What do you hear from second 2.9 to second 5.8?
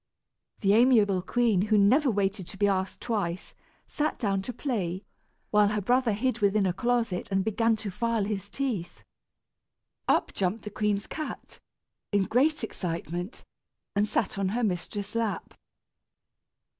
twice, sat down to play, while her